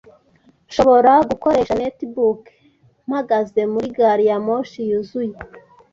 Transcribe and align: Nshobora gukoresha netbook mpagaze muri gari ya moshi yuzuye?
Nshobora 0.67 1.11
gukoresha 1.29 1.73
netbook 1.79 2.41
mpagaze 3.07 3.61
muri 3.73 3.87
gari 3.97 4.25
ya 4.29 4.37
moshi 4.45 4.79
yuzuye? 4.89 5.35